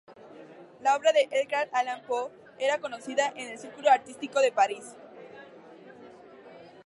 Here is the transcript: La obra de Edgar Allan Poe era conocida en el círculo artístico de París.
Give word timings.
La 0.81 0.95
obra 0.95 1.11
de 1.11 1.27
Edgar 1.29 1.69
Allan 1.73 2.01
Poe 2.07 2.31
era 2.57 2.79
conocida 2.79 3.31
en 3.35 3.51
el 3.51 3.59
círculo 3.59 3.91
artístico 3.91 4.39
de 4.39 4.51
París. 4.51 4.95